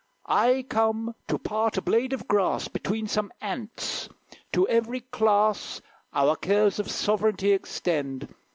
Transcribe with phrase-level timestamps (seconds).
[0.25, 4.09] "I come to part a blade of grass Between some ants.
[4.51, 5.79] To every class
[6.11, 8.33] Our cares of sovereignty extend.